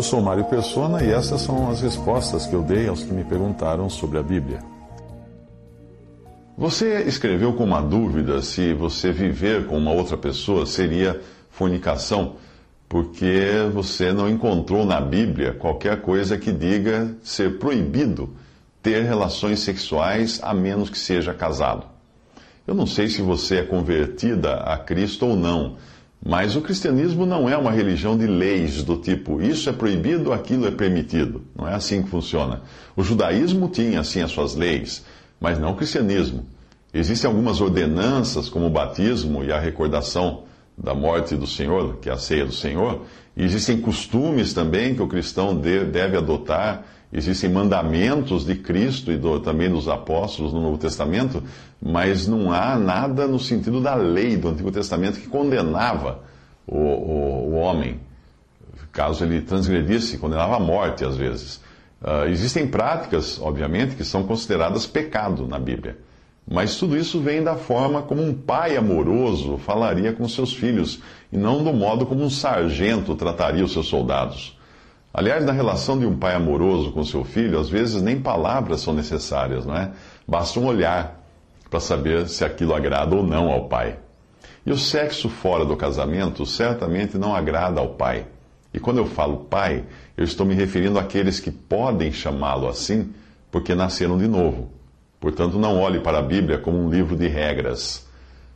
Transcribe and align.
Eu 0.00 0.04
sou 0.04 0.22
Mário 0.22 0.46
Persona 0.46 1.04
e 1.04 1.10
essas 1.10 1.42
são 1.42 1.70
as 1.70 1.82
respostas 1.82 2.46
que 2.46 2.54
eu 2.54 2.62
dei 2.62 2.88
aos 2.88 3.02
que 3.02 3.12
me 3.12 3.22
perguntaram 3.22 3.90
sobre 3.90 4.16
a 4.16 4.22
Bíblia. 4.22 4.60
Você 6.56 7.02
escreveu 7.02 7.52
com 7.52 7.64
uma 7.64 7.82
dúvida 7.82 8.40
se 8.40 8.72
você 8.72 9.12
viver 9.12 9.66
com 9.66 9.76
uma 9.76 9.92
outra 9.92 10.16
pessoa 10.16 10.64
seria 10.64 11.20
fornicação, 11.50 12.36
porque 12.88 13.50
você 13.74 14.10
não 14.10 14.26
encontrou 14.26 14.86
na 14.86 15.02
Bíblia 15.02 15.52
qualquer 15.52 16.00
coisa 16.00 16.38
que 16.38 16.50
diga 16.50 17.14
ser 17.22 17.58
proibido 17.58 18.30
ter 18.82 19.04
relações 19.04 19.60
sexuais 19.60 20.40
a 20.42 20.54
menos 20.54 20.88
que 20.88 20.96
seja 20.98 21.34
casado. 21.34 21.84
Eu 22.66 22.74
não 22.74 22.86
sei 22.86 23.06
se 23.08 23.20
você 23.20 23.56
é 23.56 23.64
convertida 23.64 24.60
a 24.60 24.78
Cristo 24.78 25.26
ou 25.26 25.36
não, 25.36 25.76
mas 26.24 26.54
o 26.54 26.60
cristianismo 26.60 27.24
não 27.24 27.48
é 27.48 27.56
uma 27.56 27.70
religião 27.70 28.16
de 28.16 28.26
leis 28.26 28.82
do 28.82 28.96
tipo 28.96 29.40
isso 29.40 29.70
é 29.70 29.72
proibido, 29.72 30.32
aquilo 30.32 30.66
é 30.66 30.70
permitido. 30.70 31.42
Não 31.56 31.66
é 31.66 31.74
assim 31.74 32.02
que 32.02 32.10
funciona. 32.10 32.62
O 32.94 33.02
judaísmo 33.02 33.68
tinha, 33.68 34.00
assim, 34.00 34.20
as 34.20 34.30
suas 34.30 34.54
leis, 34.54 35.04
mas 35.40 35.58
não 35.58 35.72
o 35.72 35.76
cristianismo. 35.76 36.44
Existem 36.92 37.28
algumas 37.28 37.60
ordenanças, 37.60 38.48
como 38.48 38.66
o 38.66 38.70
batismo 38.70 39.42
e 39.42 39.52
a 39.52 39.58
recordação 39.58 40.42
da 40.76 40.94
morte 40.94 41.36
do 41.36 41.46
Senhor, 41.46 41.96
que 41.96 42.10
é 42.10 42.12
a 42.12 42.18
ceia 42.18 42.44
do 42.44 42.52
Senhor, 42.52 43.02
e 43.36 43.44
existem 43.44 43.80
costumes 43.80 44.52
também 44.52 44.94
que 44.94 45.02
o 45.02 45.08
cristão 45.08 45.56
deve 45.56 46.16
adotar 46.16 46.84
Existem 47.12 47.50
mandamentos 47.50 48.44
de 48.44 48.54
Cristo 48.54 49.10
e 49.10 49.16
do, 49.16 49.40
também 49.40 49.68
dos 49.68 49.88
apóstolos 49.88 50.52
no 50.52 50.60
Novo 50.60 50.78
Testamento, 50.78 51.42
mas 51.82 52.28
não 52.28 52.52
há 52.52 52.78
nada 52.78 53.26
no 53.26 53.38
sentido 53.38 53.80
da 53.80 53.94
lei 53.96 54.36
do 54.36 54.48
Antigo 54.48 54.70
Testamento 54.70 55.18
que 55.18 55.26
condenava 55.26 56.20
o, 56.66 56.76
o, 56.78 57.50
o 57.50 57.54
homem, 57.54 57.98
caso 58.92 59.24
ele 59.24 59.40
transgredisse, 59.40 60.18
condenava 60.18 60.56
à 60.56 60.60
morte 60.60 61.04
às 61.04 61.16
vezes. 61.16 61.60
Uh, 62.00 62.28
existem 62.28 62.66
práticas, 62.66 63.40
obviamente, 63.40 63.96
que 63.96 64.04
são 64.04 64.22
consideradas 64.22 64.86
pecado 64.86 65.46
na 65.48 65.58
Bíblia. 65.58 65.98
Mas 66.48 66.76
tudo 66.76 66.96
isso 66.96 67.20
vem 67.20 67.42
da 67.42 67.56
forma 67.56 68.02
como 68.02 68.22
um 68.22 68.32
pai 68.32 68.76
amoroso 68.76 69.58
falaria 69.58 70.12
com 70.12 70.28
seus 70.28 70.52
filhos, 70.52 71.00
e 71.32 71.36
não 71.36 71.62
do 71.62 71.72
modo 71.72 72.06
como 72.06 72.22
um 72.22 72.30
sargento 72.30 73.14
trataria 73.14 73.64
os 73.64 73.72
seus 73.72 73.86
soldados. 73.86 74.58
Aliás, 75.12 75.44
na 75.44 75.52
relação 75.52 75.98
de 75.98 76.06
um 76.06 76.16
pai 76.16 76.34
amoroso 76.34 76.92
com 76.92 77.04
seu 77.04 77.24
filho, 77.24 77.58
às 77.58 77.68
vezes 77.68 78.00
nem 78.00 78.20
palavras 78.20 78.80
são 78.80 78.94
necessárias, 78.94 79.66
não 79.66 79.76
é? 79.76 79.90
Basta 80.26 80.60
um 80.60 80.66
olhar 80.66 81.20
para 81.68 81.80
saber 81.80 82.28
se 82.28 82.44
aquilo 82.44 82.74
agrada 82.74 83.14
ou 83.16 83.22
não 83.22 83.50
ao 83.50 83.68
pai. 83.68 83.98
E 84.64 84.70
o 84.70 84.76
sexo 84.76 85.28
fora 85.28 85.64
do 85.64 85.76
casamento 85.76 86.46
certamente 86.46 87.18
não 87.18 87.34
agrada 87.34 87.80
ao 87.80 87.90
pai. 87.90 88.26
E 88.72 88.78
quando 88.78 88.98
eu 88.98 89.06
falo 89.06 89.38
pai, 89.38 89.84
eu 90.16 90.24
estou 90.24 90.46
me 90.46 90.54
referindo 90.54 90.98
àqueles 90.98 91.40
que 91.40 91.50
podem 91.50 92.12
chamá-lo 92.12 92.68
assim 92.68 93.12
porque 93.50 93.74
nasceram 93.74 94.16
de 94.16 94.28
novo. 94.28 94.70
Portanto, 95.18 95.58
não 95.58 95.78
olhe 95.80 96.00
para 96.00 96.18
a 96.18 96.22
Bíblia 96.22 96.58
como 96.58 96.78
um 96.78 96.88
livro 96.88 97.16
de 97.16 97.26
regras. 97.26 98.08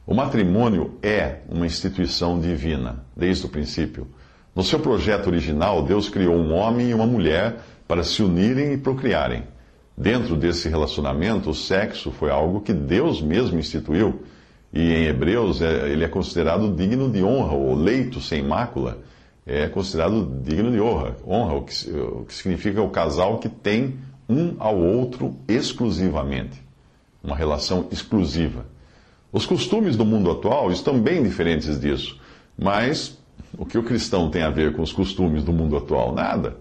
O 0.07 0.15
matrimônio 0.15 0.99
é 1.03 1.41
uma 1.49 1.67
instituição 1.67 2.39
divina, 2.39 3.05
desde 3.17 3.47
o 3.47 3.49
princípio. 3.49 4.07
No 4.55 4.63
seu 4.63 4.79
projeto 4.79 5.27
original, 5.27 5.83
Deus 5.83 6.09
criou 6.09 6.37
um 6.37 6.53
homem 6.55 6.91
e 6.91 6.95
uma 6.95 7.07
mulher 7.07 7.61
para 7.89 8.05
se 8.05 8.23
unirem 8.23 8.73
e 8.73 8.79
procriarem. 8.79 9.43
Dentro 9.97 10.37
desse 10.37 10.69
relacionamento, 10.69 11.51
o 11.51 11.55
sexo 11.55 12.11
foi 12.11 12.31
algo 12.31 12.61
que 12.61 12.73
Deus 12.73 13.21
mesmo 13.21 13.59
instituiu. 13.59 14.23
E 14.73 14.81
em 14.81 15.05
Hebreus, 15.07 15.61
é, 15.63 15.91
ele 15.91 16.05
é 16.05 16.09
considerado 16.09 16.75
digno 16.75 17.11
de 17.11 17.23
honra, 17.23 17.55
o 17.55 17.75
leito 17.75 18.21
sem 18.21 18.43
mácula 18.43 18.99
é 19.47 19.69
considerado 19.69 20.41
digno 20.43 20.71
de 20.71 20.81
honra, 20.81 21.17
honra 21.27 21.55
o, 21.55 21.63
que, 21.63 21.91
o 21.91 22.25
que 22.25 22.35
significa 22.35 22.81
o 22.81 22.89
casal 22.89 23.39
que 23.39 23.49
tem 23.49 23.99
um 24.29 24.57
ao 24.59 24.79
outro 24.79 25.37
exclusivamente. 25.47 26.63
Uma 27.23 27.37
relação 27.37 27.87
exclusiva. 27.91 28.67
Os 29.33 29.45
costumes 29.45 29.97
do 29.97 30.05
mundo 30.05 30.31
atual 30.31 30.71
estão 30.71 30.99
bem 30.99 31.23
diferentes 31.23 31.79
disso, 31.79 32.19
mas 32.57 33.19
o 33.57 33.65
que 33.65 33.79
o 33.79 33.83
cristão 33.83 34.31
tem 34.31 34.43
a 34.43 34.51
ver 34.51 34.75
com 34.75 34.83
os 34.83 34.93
costumes 34.93 35.45
do 35.45 35.53
mundo 35.53 35.77
atual? 35.77 36.15
Nada. 36.15 36.57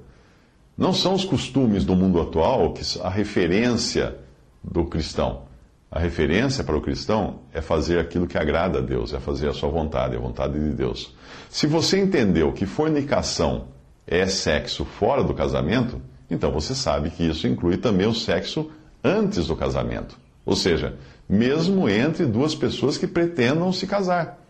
Não 0.78 0.94
são 0.94 1.14
os 1.14 1.24
costumes 1.24 1.86
do 1.86 1.96
mundo 1.96 2.20
atual 2.20 2.74
que 2.74 2.84
a 3.02 3.10
referência 3.10 4.18
do 4.64 4.86
cristão. 4.86 5.44
A 5.92 6.00
referência 6.00 6.64
para 6.64 6.76
o 6.76 6.82
cristão 6.82 7.42
é 7.54 7.62
fazer 7.62 8.00
aquilo 8.00 8.26
que 8.26 8.38
agrada 8.38 8.80
a 8.80 8.82
Deus, 8.82 9.14
é 9.14 9.20
fazer 9.20 9.50
a 9.50 9.54
sua 9.54 9.70
vontade, 9.70 10.16
a 10.16 10.20
vontade 10.20 10.60
de 10.60 10.72
Deus. 10.72 11.16
Se 11.50 11.68
você 11.68 12.00
entendeu 12.02 12.52
que 12.52 12.66
fornicação 12.66 13.68
é 14.08 14.26
sexo 14.26 14.86
fora 14.86 15.24
do 15.24 15.36
casamento, 15.36 16.02
então 16.30 16.52
você 16.52 16.74
sabe 16.74 17.12
que 17.12 17.24
isso 17.24 17.48
inclui 17.48 17.78
também 17.78 18.08
o 18.08 18.14
sexo 18.14 18.72
antes 19.04 19.46
do 19.46 19.56
casamento. 19.56 20.18
Ou 20.44 20.56
seja, 20.56 20.96
mesmo 21.30 21.88
entre 21.88 22.26
duas 22.26 22.56
pessoas 22.56 22.98
que 22.98 23.06
pretendam 23.06 23.72
se 23.72 23.86
casar. 23.86 24.43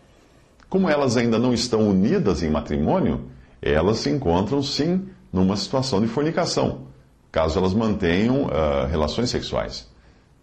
Como 0.68 0.88
elas 0.88 1.16
ainda 1.16 1.38
não 1.38 1.52
estão 1.52 1.88
unidas 1.88 2.42
em 2.42 2.50
matrimônio, 2.50 3.26
elas 3.60 3.98
se 3.98 4.10
encontram 4.10 4.62
sim 4.62 5.08
numa 5.32 5.56
situação 5.56 6.00
de 6.00 6.06
fornicação, 6.06 6.82
caso 7.32 7.58
elas 7.58 7.74
mantenham 7.74 8.44
uh, 8.44 8.86
relações 8.90 9.30
sexuais. 9.30 9.88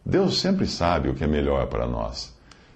Deus 0.06 0.40
sempre 0.40 0.66
sabe 0.66 1.10
o 1.10 1.14
que 1.14 1.24
é 1.24 1.28
melhor 1.28 1.68
para 1.68 1.88
nós. 1.88 2.34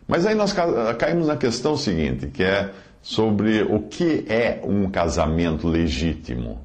Mas 0.08 0.26
aí 0.26 0.36
nós 0.36 0.54
caímos 0.98 1.28
na 1.28 1.36
questão 1.36 1.76
seguinte, 1.76 2.28
que 2.28 2.44
é 2.44 2.72
sobre 3.02 3.64
o 3.64 3.82
que 3.82 4.26
é 4.30 4.62
um 4.64 4.90
casamento 4.90 5.68
legítimo. 5.68 6.62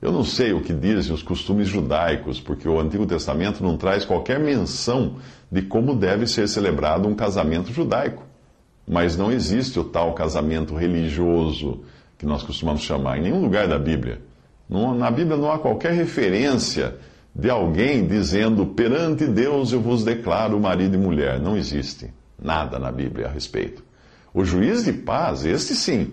Eu 0.00 0.12
não 0.12 0.22
sei 0.24 0.52
o 0.52 0.62
que 0.62 0.72
dizem 0.72 1.12
os 1.12 1.22
costumes 1.22 1.66
judaicos, 1.66 2.40
porque 2.40 2.68
o 2.68 2.78
Antigo 2.78 3.04
Testamento 3.04 3.64
não 3.64 3.76
traz 3.76 4.04
qualquer 4.04 4.38
menção 4.38 5.16
de 5.50 5.62
como 5.62 5.96
deve 5.96 6.26
ser 6.26 6.48
celebrado 6.48 7.08
um 7.08 7.14
casamento 7.16 7.72
judaico. 7.72 8.22
Mas 8.88 9.16
não 9.16 9.30
existe 9.30 9.78
o 9.78 9.84
tal 9.84 10.14
casamento 10.14 10.74
religioso 10.74 11.82
que 12.16 12.24
nós 12.24 12.42
costumamos 12.42 12.82
chamar 12.82 13.18
em 13.18 13.22
nenhum 13.22 13.42
lugar 13.42 13.68
da 13.68 13.78
Bíblia. 13.78 14.20
Na 14.68 15.10
Bíblia 15.10 15.36
não 15.36 15.52
há 15.52 15.58
qualquer 15.58 15.92
referência 15.92 16.96
de 17.34 17.50
alguém 17.50 18.06
dizendo 18.06 18.66
perante 18.66 19.26
Deus 19.26 19.72
eu 19.72 19.80
vos 19.80 20.04
declaro 20.04 20.58
marido 20.58 20.94
e 20.94 20.98
mulher. 20.98 21.38
Não 21.38 21.56
existe 21.56 22.12
nada 22.40 22.78
na 22.78 22.90
Bíblia 22.90 23.26
a 23.26 23.30
respeito. 23.30 23.84
O 24.32 24.44
juiz 24.44 24.84
de 24.84 24.92
paz, 24.92 25.44
este 25.44 25.74
sim, 25.74 26.12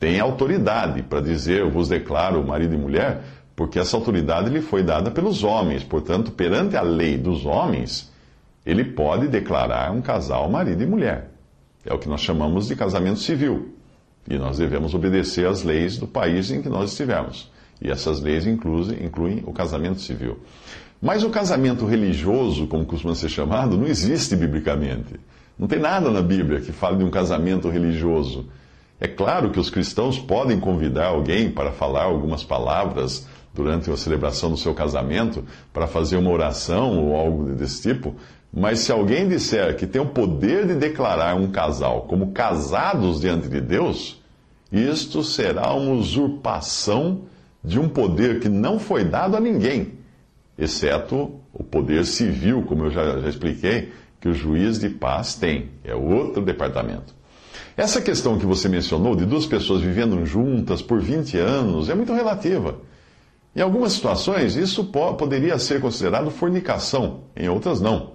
tem 0.00 0.18
autoridade 0.18 1.02
para 1.02 1.20
dizer 1.20 1.60
eu 1.60 1.70
vos 1.70 1.88
declaro 1.88 2.44
marido 2.44 2.74
e 2.74 2.78
mulher, 2.78 3.22
porque 3.54 3.78
essa 3.78 3.96
autoridade 3.96 4.50
lhe 4.50 4.60
foi 4.60 4.82
dada 4.82 5.10
pelos 5.10 5.44
homens. 5.44 5.84
Portanto, 5.84 6.32
perante 6.32 6.76
a 6.76 6.82
lei 6.82 7.16
dos 7.16 7.44
homens, 7.46 8.10
ele 8.64 8.84
pode 8.84 9.28
declarar 9.28 9.92
um 9.92 10.00
casal 10.00 10.48
marido 10.50 10.82
e 10.82 10.86
mulher. 10.86 11.33
É 11.84 11.92
o 11.92 11.98
que 11.98 12.08
nós 12.08 12.20
chamamos 12.20 12.68
de 12.68 12.76
casamento 12.76 13.20
civil. 13.20 13.74
E 14.28 14.38
nós 14.38 14.58
devemos 14.58 14.94
obedecer 14.94 15.46
às 15.46 15.62
leis 15.62 15.98
do 15.98 16.06
país 16.06 16.50
em 16.50 16.62
que 16.62 16.68
nós 16.68 16.90
estivermos. 16.90 17.50
E 17.80 17.90
essas 17.90 18.20
leis 18.20 18.46
incluem, 18.46 19.04
incluem 19.04 19.42
o 19.46 19.52
casamento 19.52 20.00
civil. 20.00 20.38
Mas 21.00 21.22
o 21.22 21.28
casamento 21.28 21.84
religioso, 21.84 22.66
como 22.66 22.86
costuma 22.86 23.14
ser 23.14 23.28
chamado, 23.28 23.76
não 23.76 23.86
existe 23.86 24.34
biblicamente. 24.34 25.20
Não 25.58 25.68
tem 25.68 25.78
nada 25.78 26.10
na 26.10 26.22
Bíblia 26.22 26.60
que 26.60 26.72
fale 26.72 26.96
de 26.96 27.04
um 27.04 27.10
casamento 27.10 27.68
religioso. 27.68 28.46
É 28.98 29.06
claro 29.06 29.50
que 29.50 29.60
os 29.60 29.68
cristãos 29.68 30.18
podem 30.18 30.58
convidar 30.58 31.08
alguém 31.08 31.50
para 31.50 31.72
falar 31.72 32.04
algumas 32.04 32.42
palavras 32.42 33.26
durante 33.52 33.90
a 33.90 33.96
celebração 33.96 34.50
do 34.50 34.56
seu 34.56 34.74
casamento, 34.74 35.44
para 35.72 35.86
fazer 35.86 36.16
uma 36.16 36.30
oração 36.30 36.98
ou 36.98 37.16
algo 37.16 37.54
desse 37.54 37.82
tipo, 37.82 38.16
mas 38.56 38.80
se 38.80 38.92
alguém 38.92 39.28
disser 39.28 39.76
que 39.76 39.84
tem 39.84 40.00
o 40.00 40.06
poder 40.06 40.64
de 40.64 40.76
declarar 40.76 41.34
um 41.34 41.50
casal 41.50 42.02
como 42.02 42.30
casados 42.30 43.20
diante 43.20 43.48
de 43.48 43.60
Deus, 43.60 44.22
isto 44.70 45.24
será 45.24 45.74
uma 45.74 45.92
usurpação 45.92 47.22
de 47.64 47.80
um 47.80 47.88
poder 47.88 48.38
que 48.38 48.48
não 48.48 48.78
foi 48.78 49.04
dado 49.04 49.36
a 49.36 49.40
ninguém, 49.40 49.94
exceto 50.56 51.32
o 51.52 51.64
poder 51.64 52.06
civil, 52.06 52.62
como 52.62 52.84
eu 52.84 52.90
já, 52.90 53.18
já 53.18 53.28
expliquei, 53.28 53.92
que 54.20 54.28
o 54.28 54.34
juiz 54.34 54.78
de 54.78 54.88
paz 54.88 55.34
tem. 55.34 55.70
É 55.82 55.94
outro 55.94 56.40
departamento. 56.40 57.12
Essa 57.76 58.00
questão 58.00 58.38
que 58.38 58.46
você 58.46 58.68
mencionou 58.68 59.16
de 59.16 59.24
duas 59.26 59.46
pessoas 59.46 59.80
vivendo 59.80 60.24
juntas 60.24 60.80
por 60.80 61.00
20 61.00 61.36
anos 61.38 61.90
é 61.90 61.94
muito 61.94 62.12
relativa. 62.12 62.76
Em 63.54 63.60
algumas 63.60 63.94
situações, 63.94 64.54
isso 64.54 64.84
poderia 64.84 65.58
ser 65.58 65.80
considerado 65.80 66.30
fornicação, 66.30 67.22
em 67.36 67.48
outras, 67.48 67.80
não. 67.80 68.13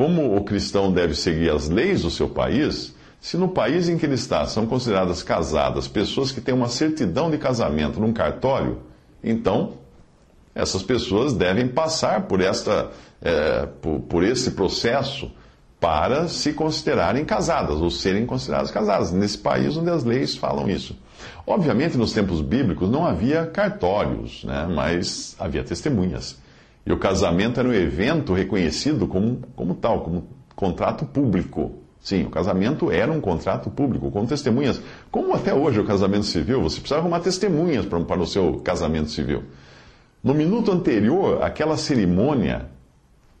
Como 0.00 0.34
o 0.34 0.42
cristão 0.44 0.90
deve 0.90 1.14
seguir 1.14 1.50
as 1.50 1.68
leis 1.68 2.00
do 2.00 2.10
seu 2.10 2.26
país, 2.26 2.94
se 3.20 3.36
no 3.36 3.48
país 3.48 3.86
em 3.86 3.98
que 3.98 4.06
ele 4.06 4.14
está 4.14 4.46
são 4.46 4.64
consideradas 4.66 5.22
casadas 5.22 5.86
pessoas 5.86 6.32
que 6.32 6.40
têm 6.40 6.54
uma 6.54 6.68
certidão 6.68 7.30
de 7.30 7.36
casamento 7.36 8.00
num 8.00 8.10
cartório, 8.10 8.78
então 9.22 9.74
essas 10.54 10.82
pessoas 10.82 11.34
devem 11.34 11.68
passar 11.68 12.22
por, 12.22 12.40
esta, 12.40 12.88
é, 13.20 13.66
por, 13.82 14.00
por 14.00 14.24
esse 14.24 14.52
processo 14.52 15.30
para 15.78 16.28
se 16.28 16.54
considerarem 16.54 17.22
casadas, 17.26 17.76
ou 17.76 17.90
serem 17.90 18.24
consideradas 18.24 18.70
casadas, 18.70 19.12
nesse 19.12 19.36
país 19.36 19.76
onde 19.76 19.90
as 19.90 20.02
leis 20.02 20.34
falam 20.34 20.66
isso. 20.70 20.96
Obviamente, 21.46 21.98
nos 21.98 22.14
tempos 22.14 22.40
bíblicos 22.40 22.88
não 22.88 23.04
havia 23.04 23.44
cartórios, 23.44 24.44
né, 24.44 24.66
mas 24.66 25.36
havia 25.38 25.62
testemunhas. 25.62 26.38
E 26.84 26.92
o 26.92 26.98
casamento 26.98 27.60
era 27.60 27.68
um 27.68 27.74
evento 27.74 28.32
reconhecido 28.32 29.06
como, 29.06 29.42
como 29.54 29.74
tal, 29.74 30.00
como 30.00 30.28
contrato 30.54 31.04
público. 31.04 31.74
Sim, 32.00 32.24
o 32.24 32.30
casamento 32.30 32.90
era 32.90 33.12
um 33.12 33.20
contrato 33.20 33.70
público, 33.70 34.10
com 34.10 34.24
testemunhas. 34.24 34.80
Como 35.10 35.34
até 35.34 35.54
hoje 35.54 35.80
o 35.80 35.84
casamento 35.84 36.24
civil, 36.24 36.62
você 36.62 36.80
precisa 36.80 36.98
arrumar 36.98 37.20
testemunhas 37.20 37.84
para, 37.84 38.00
para 38.00 38.20
o 38.20 38.26
seu 38.26 38.54
casamento 38.60 39.10
civil. 39.10 39.44
No 40.24 40.32
minuto 40.32 40.72
anterior 40.72 41.42
àquela 41.42 41.76
cerimônia, 41.76 42.66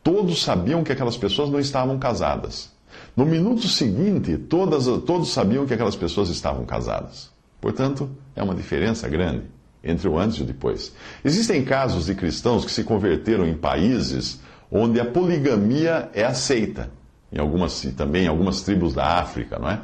todos 0.02 0.42
sabiam 0.42 0.84
que 0.84 0.92
aquelas 0.92 1.16
pessoas 1.16 1.48
não 1.48 1.58
estavam 1.58 1.98
casadas. 1.98 2.70
No 3.16 3.24
minuto 3.24 3.66
seguinte, 3.66 4.36
todas, 4.36 4.84
todos 5.04 5.32
sabiam 5.32 5.66
que 5.66 5.72
aquelas 5.72 5.96
pessoas 5.96 6.28
estavam 6.28 6.64
casadas. 6.66 7.30
Portanto, 7.60 8.10
é 8.36 8.42
uma 8.42 8.54
diferença 8.54 9.08
grande 9.08 9.44
entre 9.82 10.08
o 10.08 10.18
antes 10.18 10.38
e 10.38 10.42
o 10.42 10.44
depois. 10.44 10.92
Existem 11.24 11.64
casos 11.64 12.06
de 12.06 12.14
cristãos 12.14 12.64
que 12.64 12.70
se 12.70 12.84
converteram 12.84 13.46
em 13.46 13.54
países 13.54 14.40
onde 14.70 15.00
a 15.00 15.04
poligamia 15.04 16.10
é 16.14 16.24
aceita, 16.24 16.90
em 17.32 17.38
algumas, 17.38 17.80
também 17.96 18.24
em 18.24 18.28
algumas 18.28 18.62
tribos 18.62 18.94
da 18.94 19.18
África, 19.18 19.58
não 19.58 19.70
é? 19.70 19.74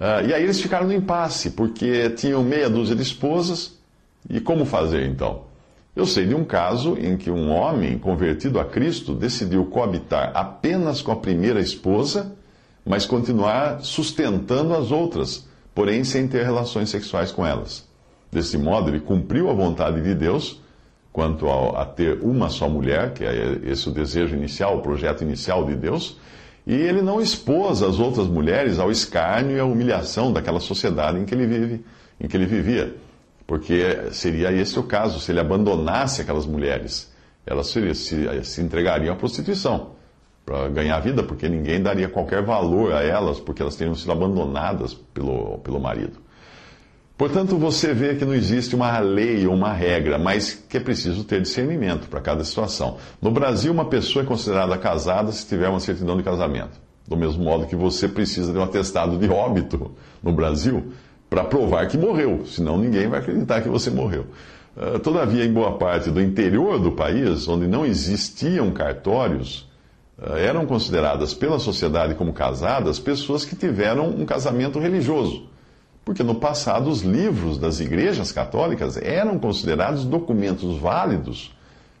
Uh, 0.00 0.26
e 0.28 0.34
aí 0.34 0.42
eles 0.42 0.60
ficaram 0.60 0.86
no 0.86 0.92
impasse, 0.92 1.50
porque 1.50 2.10
tinham 2.10 2.42
meia 2.42 2.68
dúzia 2.68 2.96
de 2.96 3.02
esposas, 3.02 3.78
e 4.28 4.40
como 4.40 4.64
fazer 4.64 5.06
então? 5.06 5.42
Eu 5.94 6.06
sei 6.06 6.26
de 6.26 6.34
um 6.34 6.44
caso 6.44 6.96
em 6.98 7.16
que 7.18 7.30
um 7.30 7.50
homem 7.50 7.98
convertido 7.98 8.58
a 8.58 8.64
Cristo 8.64 9.14
decidiu 9.14 9.66
coabitar 9.66 10.32
apenas 10.34 11.02
com 11.02 11.12
a 11.12 11.16
primeira 11.16 11.60
esposa, 11.60 12.32
mas 12.84 13.04
continuar 13.04 13.80
sustentando 13.82 14.74
as 14.74 14.90
outras, 14.90 15.46
porém 15.74 16.02
sem 16.02 16.26
ter 16.26 16.44
relações 16.44 16.88
sexuais 16.88 17.30
com 17.30 17.46
elas. 17.46 17.86
Desse 18.32 18.56
modo, 18.56 18.88
ele 18.88 19.00
cumpriu 19.00 19.50
a 19.50 19.52
vontade 19.52 20.00
de 20.00 20.14
Deus 20.14 20.62
quanto 21.12 21.46
a, 21.50 21.84
ter 21.84 22.18
uma 22.22 22.48
só 22.48 22.66
mulher, 22.66 23.12
que 23.12 23.22
é 23.22 23.60
esse 23.64 23.86
o 23.90 23.92
desejo 23.92 24.34
inicial, 24.34 24.78
o 24.78 24.80
projeto 24.80 25.22
inicial 25.22 25.66
de 25.66 25.76
Deus, 25.76 26.18
e 26.66 26.72
ele 26.72 27.02
não 27.02 27.20
expôs 27.20 27.82
as 27.82 27.98
outras 27.98 28.26
mulheres 28.26 28.78
ao 28.78 28.90
escárnio 28.90 29.56
e 29.58 29.60
à 29.60 29.64
humilhação 29.66 30.32
daquela 30.32 30.60
sociedade 30.60 31.18
em 31.18 31.26
que 31.26 31.34
ele 31.34 31.46
vive, 31.46 31.84
em 32.18 32.26
que 32.26 32.34
ele 32.34 32.46
vivia. 32.46 32.94
Porque 33.46 34.10
seria 34.12 34.50
esse 34.50 34.78
o 34.78 34.84
caso, 34.84 35.20
se 35.20 35.30
ele 35.30 35.40
abandonasse 35.40 36.22
aquelas 36.22 36.46
mulheres, 36.46 37.12
elas 37.44 37.66
se, 37.66 37.94
se, 37.94 38.44
se 38.44 38.62
entregariam 38.62 39.12
à 39.12 39.16
prostituição 39.16 39.90
para 40.46 40.68
ganhar 40.68 40.98
vida, 41.00 41.22
porque 41.22 41.48
ninguém 41.50 41.82
daria 41.82 42.08
qualquer 42.08 42.42
valor 42.42 42.94
a 42.94 43.02
elas, 43.02 43.38
porque 43.38 43.60
elas 43.60 43.76
teriam 43.76 43.94
sido 43.94 44.12
abandonadas 44.12 44.94
pelo, 44.94 45.58
pelo 45.58 45.78
marido. 45.78 46.21
Portanto, 47.16 47.56
você 47.56 47.92
vê 47.92 48.14
que 48.14 48.24
não 48.24 48.34
existe 48.34 48.74
uma 48.74 48.98
lei 48.98 49.46
ou 49.46 49.54
uma 49.54 49.72
regra, 49.72 50.18
mas 50.18 50.54
que 50.68 50.76
é 50.76 50.80
preciso 50.80 51.24
ter 51.24 51.40
discernimento 51.40 52.08
para 52.08 52.20
cada 52.20 52.42
situação. 52.42 52.96
No 53.20 53.30
Brasil, 53.30 53.72
uma 53.72 53.84
pessoa 53.84 54.24
é 54.24 54.26
considerada 54.26 54.76
casada 54.78 55.30
se 55.30 55.46
tiver 55.46 55.68
uma 55.68 55.80
certidão 55.80 56.16
de 56.16 56.22
casamento. 56.22 56.80
Do 57.06 57.16
mesmo 57.16 57.44
modo 57.44 57.66
que 57.66 57.76
você 57.76 58.08
precisa 58.08 58.52
de 58.52 58.58
um 58.58 58.62
atestado 58.62 59.18
de 59.18 59.28
óbito 59.28 59.92
no 60.22 60.32
Brasil 60.32 60.92
para 61.28 61.44
provar 61.44 61.86
que 61.86 61.96
morreu, 61.96 62.44
senão 62.46 62.78
ninguém 62.78 63.08
vai 63.08 63.20
acreditar 63.20 63.60
que 63.60 63.68
você 63.68 63.90
morreu. 63.90 64.26
Uh, 64.76 64.98
todavia, 64.98 65.44
em 65.44 65.52
boa 65.52 65.76
parte 65.76 66.10
do 66.10 66.20
interior 66.20 66.78
do 66.78 66.92
país, 66.92 67.46
onde 67.46 67.66
não 67.66 67.84
existiam 67.84 68.70
cartórios, 68.70 69.68
uh, 70.18 70.34
eram 70.36 70.64
consideradas 70.64 71.34
pela 71.34 71.58
sociedade 71.58 72.14
como 72.14 72.32
casadas 72.32 72.98
pessoas 72.98 73.44
que 73.44 73.54
tiveram 73.54 74.08
um 74.08 74.24
casamento 74.24 74.78
religioso. 74.78 75.51
Porque 76.04 76.22
no 76.22 76.34
passado 76.34 76.90
os 76.90 77.02
livros 77.02 77.58
das 77.58 77.80
igrejas 77.80 78.32
católicas 78.32 78.96
eram 78.96 79.38
considerados 79.38 80.04
documentos 80.04 80.76
válidos 80.78 81.54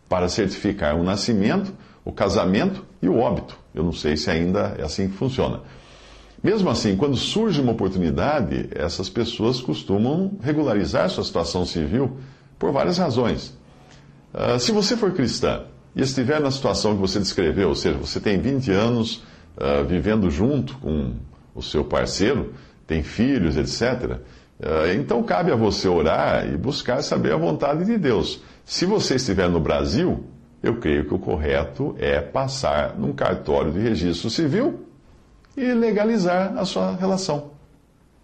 para 0.08 0.28
certificar 0.28 0.96
o 0.96 1.04
nascimento, 1.04 1.72
o 2.04 2.12
casamento 2.12 2.84
e 3.00 3.08
o 3.08 3.18
óbito. 3.18 3.56
Eu 3.74 3.84
não 3.84 3.92
sei 3.92 4.16
se 4.16 4.30
ainda 4.30 4.74
é 4.78 4.82
assim 4.82 5.08
que 5.08 5.16
funciona. 5.16 5.60
Mesmo 6.42 6.68
assim, 6.68 6.96
quando 6.96 7.16
surge 7.16 7.60
uma 7.60 7.70
oportunidade, 7.70 8.68
essas 8.72 9.08
pessoas 9.08 9.60
costumam 9.60 10.32
regularizar 10.42 11.08
sua 11.08 11.22
situação 11.22 11.64
civil 11.64 12.18
por 12.58 12.72
várias 12.72 12.98
razões. 12.98 13.56
Uh, 14.34 14.58
se 14.58 14.72
você 14.72 14.96
for 14.96 15.12
cristã 15.12 15.62
e 15.94 16.02
estiver 16.02 16.40
na 16.40 16.50
situação 16.50 16.94
que 16.94 17.00
você 17.00 17.20
descreveu, 17.20 17.68
ou 17.68 17.74
seja, 17.76 17.96
você 17.96 18.18
tem 18.18 18.40
20 18.40 18.72
anos 18.72 19.22
uh, 19.56 19.84
vivendo 19.86 20.28
junto 20.30 20.76
com 20.78 21.12
o 21.54 21.62
seu 21.62 21.84
parceiro, 21.84 22.54
tem 22.86 23.02
filhos, 23.02 23.56
etc., 23.56 24.18
ah, 24.62 24.94
então 24.94 25.22
cabe 25.24 25.50
a 25.50 25.56
você 25.56 25.88
orar 25.88 26.46
e 26.46 26.56
buscar 26.56 27.02
saber 27.02 27.32
a 27.32 27.36
vontade 27.36 27.84
de 27.84 27.98
Deus. 27.98 28.42
Se 28.64 28.86
você 28.86 29.16
estiver 29.16 29.48
no 29.48 29.58
Brasil, 29.58 30.24
eu 30.62 30.78
creio 30.78 31.04
que 31.04 31.14
o 31.14 31.18
correto 31.18 31.96
é 31.98 32.20
passar 32.20 32.96
num 32.96 33.12
cartório 33.12 33.72
de 33.72 33.80
registro 33.80 34.30
civil 34.30 34.86
e 35.56 35.72
legalizar 35.74 36.56
a 36.56 36.64
sua 36.64 36.94
relação. 36.94 37.50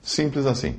Simples 0.01 0.47
assim. 0.47 0.79